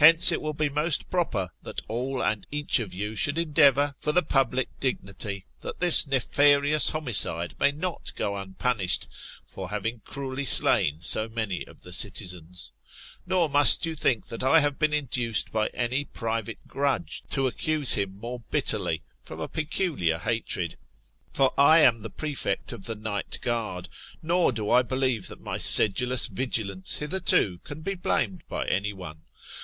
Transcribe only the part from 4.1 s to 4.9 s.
the public